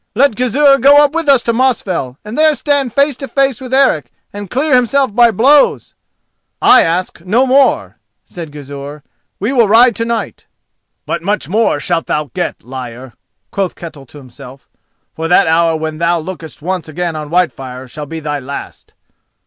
"Let 0.15 0.35
Gizur 0.35 0.79
go 0.79 0.97
up 1.03 1.13
with 1.13 1.29
us 1.29 1.43
to 1.43 1.53
Mosfell, 1.53 2.17
and 2.25 2.35
there 2.35 2.55
stand 2.55 2.91
face 2.91 3.15
to 3.17 3.27
face 3.27 3.61
with 3.61 3.71
Eric 3.71 4.11
and 4.33 4.49
clear 4.49 4.73
himself 4.73 5.13
by 5.13 5.29
blows." 5.29 5.93
"I 6.59 6.81
ask 6.81 7.21
no 7.23 7.45
more," 7.45 7.97
said 8.25 8.51
Gizur; 8.51 9.03
"we 9.39 9.53
will 9.53 9.67
ride 9.67 9.95
to 9.97 10.05
night." 10.05 10.47
"But 11.05 11.21
much 11.21 11.47
more 11.47 11.79
shalt 11.79 12.07
thou 12.07 12.31
get, 12.33 12.63
liar," 12.63 13.13
quoth 13.51 13.75
Ketel 13.75 14.07
to 14.07 14.17
himself, 14.17 14.67
"for 15.13 15.27
that 15.27 15.45
hour 15.45 15.75
when 15.75 15.99
thou 15.99 16.17
lookest 16.17 16.63
once 16.63 16.89
again 16.89 17.15
on 17.15 17.29
Whitefire 17.29 17.87
shall 17.87 18.07
be 18.07 18.19
thy 18.19 18.39
last!" 18.39 18.95